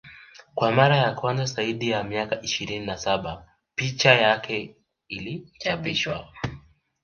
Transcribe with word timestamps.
Kwa 0.55 0.71
mara 0.71 0.97
ya 0.97 1.11
kwanza 1.15 1.45
zaidi 1.45 1.89
ya 1.89 2.03
miaka 2.03 2.41
ishirini 2.41 2.85
na 2.85 2.97
saba 2.97 3.45
picha 3.75 4.11
yake 4.13 4.75
ilichapishwa 5.07 6.31